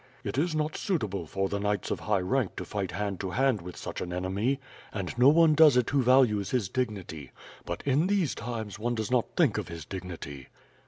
"It 0.23 0.35
is 0.39 0.55
not 0.55 0.75
suitable 0.75 1.27
for 1.27 1.47
the 1.47 1.59
knights 1.59 1.91
of 1.91 1.99
high 1.99 2.21
rank 2.21 2.55
to 2.55 2.65
fight 2.65 2.89
hand 2.89 3.19
to 3.19 3.29
hand 3.29 3.61
with 3.61 3.77
such 3.77 4.01
an 4.01 4.11
enemy, 4.11 4.59
and 4.91 5.15
no 5.15 5.29
one 5.29 5.53
does 5.53 5.77
it 5.77 5.91
who 5.91 6.01
values 6.01 6.49
his 6.49 6.69
dignity. 6.69 7.29
But 7.65 7.83
in 7.85 8.07
these 8.07 8.33
times, 8.33 8.79
one 8.79 8.95
does 8.95 9.11
not 9.11 9.35
think 9.37 9.59
of 9.59 9.67
his 9.67 9.85
dignity. 9.85 10.47